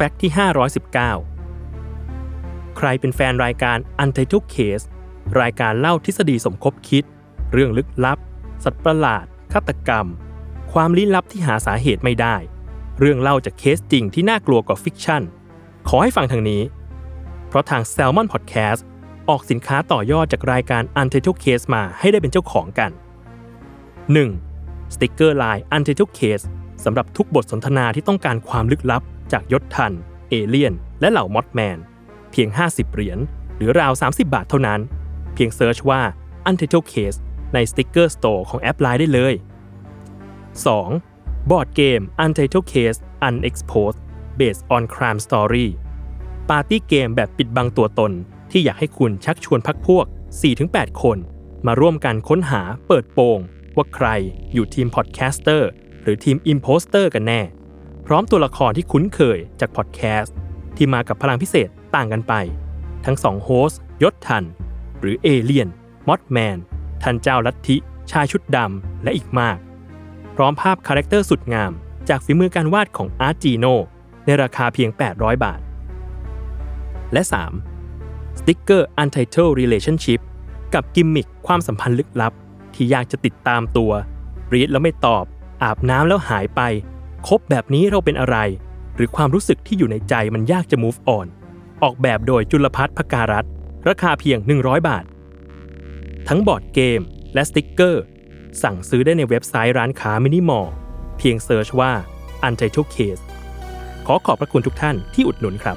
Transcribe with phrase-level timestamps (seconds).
[0.00, 0.32] Fact ที่
[1.54, 4.84] 519 ใครเป็นแฟนรายการ Untitled Case
[5.40, 7.04] รายการเล่าทฤษฎีสมคบคิด
[7.52, 8.18] เรื่องลึกลับ
[8.64, 10.06] สัตว์ประหลาด ฆาตกรรม
[10.72, 12.36] ความลี้ลับที่หาสาเหตุไม่ได้
[13.00, 15.22] เรื่องเล่าจากเคสจริงที่น่ากลัวกว่า fiction
[15.88, 16.62] ขอให้ฟังทางนี้
[17.48, 18.80] เพราะทาง Salmon Podcast
[19.28, 22.90] ออกสินค้าต่อยอดจากรายการ Untitled Case มาให้ได้เป็นเจ้าของกัน
[24.12, 24.94] 1.
[24.94, 26.44] สติกเกอร์ลาย Untitled Case
[26.84, 29.92] สำหรับทุกบทสนทนาที่ต้องการความลึกลับ จากยช ธัญ
[30.28, 31.78] เอเลียน และเหล่า Mothman
[32.30, 33.18] เพียง 50 เหรียญ
[33.56, 34.80] หรือราว 30 บาทเท่านั้น
[35.34, 36.02] เพียง search ว่า
[36.48, 37.18] Untitled Case
[37.54, 39.34] ใน Sticker Store ของแอปไลน์ได้เลย
[40.82, 41.50] 2.
[41.50, 44.00] บอร์ดเกม Untitled Case Unexposed
[44.38, 45.66] Based on Crime Story
[46.50, 48.12] ปาร์ตี้เกมแบบปิดบังตัวตน
[48.50, 50.06] ที่อยากให้คุณชักชวนพรรคพวก
[50.54, 51.18] 4-8 คน
[51.66, 53.38] มาร่วมกันค้นหาเปิดโปง
[53.76, 54.06] ว่าใคร
[54.52, 55.68] อยู่ทีม podcaster
[56.02, 57.40] หรือทีม imposter กันแน่
[58.10, 60.36] พร้อมตัวละครที่คุ้นเคยจากพอดแคสต์
[60.76, 62.34] ที่มากับพลังพิเศษต่างกันไป
[63.06, 64.44] ทั้งสอง host ยชธัญ
[65.00, 65.68] หรือเอเลียน
[66.08, 66.58] Mothman
[67.02, 67.76] ธัญเจ้าลัทธิ
[68.10, 69.58] ชายชุดดำ และอีกมาก
[70.36, 71.72] พร้อมภาพ character สุดงาม
[72.08, 73.66] จากฝีมือการวาดของอาร์จีโน
[74.24, 75.60] ในราคาเพียง 800 บาท
[77.12, 77.22] และ
[77.80, 78.38] 3.
[78.38, 80.20] สติ๊กเกอร์ Untitled Relationship
[80.74, 82.32] กับกิมมิคความสัมพันธ์ลึกลับ
[82.74, 83.92] ที่อยากจะติดตามตัว
[84.52, 85.24] read แล้วไม่ตอบ
[85.62, 86.62] อาบน้ำแล้วหายไป
[87.26, 88.36] คบแบบนี้เราเป็นอะไร
[88.94, 91.26] หรือความรู้สึกที่อยู่ในใจมันยากจะ move on
[91.82, 93.44] ออกแบบโดยจุลพัฒน์พการัต
[93.88, 95.04] ราคาเพียง 100 บาท
[96.28, 97.00] ทั้งบอร์ดเกม
[97.34, 98.04] และสติกเกอร์
[98.62, 100.68] สั่งซื้อได้ในเว็บไซต์ร้านค้า Minimore
[101.18, 101.92] เพียง search ว่า
[102.46, 103.22] Untitled Case
[104.06, 105.76] ขอขอบพระคุณทุกท่านที่อุดหนุนครับ